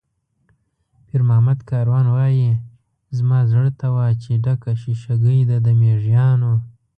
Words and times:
پیرمحمد 1.07 1.59
کاروان 1.69 2.05
وایي: 2.15 2.49
"زما 3.17 3.39
زړه 3.51 3.71
ته 3.79 3.87
وا 3.95 4.07
چې 4.21 4.31
ډکه 4.43 4.71
شیشه 4.81 5.13
ګۍ 5.23 5.39
ده 5.49 5.57
د 5.65 5.67
مېږیانو". 5.79 6.53